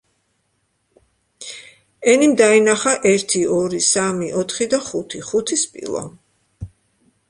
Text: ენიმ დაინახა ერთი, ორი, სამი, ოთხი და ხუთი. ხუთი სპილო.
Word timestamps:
ენიმ 2.13 2.33
დაინახა 2.43 2.95
ერთი, 3.11 3.45
ორი, 3.59 3.85
სამი, 3.91 4.33
ოთხი 4.41 4.71
და 4.73 4.83
ხუთი. 4.91 5.25
ხუთი 5.31 5.65
სპილო. 5.67 6.07